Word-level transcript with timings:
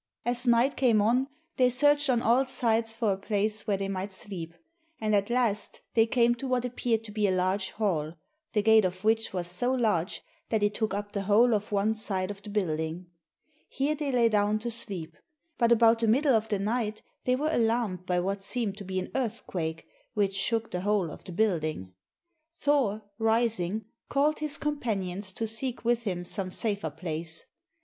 As 0.25 0.47
night 0.47 0.77
came 0.77 0.99
on 0.99 1.27
they 1.57 1.69
searched 1.69 2.09
on 2.09 2.23
all 2.23 2.43
sides 2.47 2.91
for 2.91 3.11
a 3.13 3.17
place 3.19 3.67
where 3.67 3.77
they 3.77 3.87
might 3.87 4.11
sleep, 4.11 4.55
and 4.99 5.13
at 5.13 5.29
last 5.29 5.81
they 5.93 6.07
came 6.07 6.33
to 6.33 6.47
what 6.47 6.65
appeared 6.65 7.03
to 7.03 7.11
be 7.11 7.27
a 7.27 7.31
large 7.31 7.69
hall, 7.69 8.15
the 8.53 8.63
gate 8.63 8.83
of 8.83 9.03
which 9.03 9.31
was 9.31 9.45
so 9.47 9.71
large 9.71 10.23
that 10.49 10.63
it 10.63 10.73
took 10.73 10.95
up 10.95 11.11
the 11.11 11.21
whole 11.21 11.53
of 11.53 11.71
one 11.71 11.93
side 11.93 12.31
of 12.31 12.41
the 12.41 12.49
building. 12.49 13.11
Here 13.69 13.93
they 13.93 14.11
lay 14.11 14.27
down 14.27 14.57
to 14.61 14.71
sleep, 14.71 15.15
but 15.59 15.71
about 15.71 15.99
the 15.99 16.07
middle 16.07 16.33
of 16.33 16.47
the 16.47 16.57
night 16.57 17.03
they 17.25 17.35
were 17.35 17.53
alarmed 17.53 18.07
by 18.07 18.21
what 18.21 18.41
seemed 18.41 18.77
to 18.77 18.83
be 18.83 18.97
an 18.99 19.11
earthquake 19.13 19.85
which 20.15 20.33
shook 20.35 20.71
the 20.71 20.81
whole 20.81 21.11
of 21.11 21.23
the 21.25 21.31
building. 21.31 21.93
Thor, 22.55 23.03
rising, 23.19 23.85
called 24.09 24.39
his 24.39 24.57
companions 24.57 25.31
to 25.33 25.45
seek 25.45 25.85
with 25.85 26.05
him 26.05 26.23
some 26.23 26.49
safer 26.49 26.89
place. 26.89 27.45